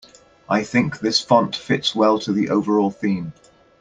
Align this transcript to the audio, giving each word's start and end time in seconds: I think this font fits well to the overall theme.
I 0.49 0.63
think 0.63 0.97
this 0.99 1.21
font 1.21 1.55
fits 1.55 1.93
well 1.93 2.17
to 2.21 2.33
the 2.33 2.49
overall 2.49 2.89
theme. 2.89 3.33